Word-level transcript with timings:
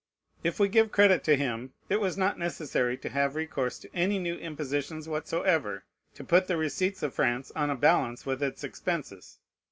If 0.43 0.59
we 0.59 0.67
give 0.67 0.91
credit 0.91 1.23
to 1.25 1.37
him, 1.37 1.73
it 1.87 2.01
was 2.01 2.17
not 2.17 2.39
necessary 2.39 2.97
to 2.97 3.09
have 3.09 3.35
recourse 3.35 3.77
to 3.77 3.95
any 3.95 4.17
new 4.17 4.35
impositions 4.35 5.07
whatsoever, 5.07 5.83
to 6.15 6.23
put 6.23 6.47
the 6.47 6.57
receipts 6.57 7.03
of 7.03 7.13
France 7.13 7.51
on 7.55 7.69
a 7.69 7.75
balance 7.75 8.25
with 8.25 8.41
its 8.41 8.63
expenses. 8.63 9.37